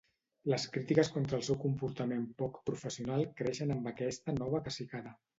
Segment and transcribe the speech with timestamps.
[0.51, 5.13] Les crítiques contra el seu comportament poc professional creixen amb aquesta nova cacicada.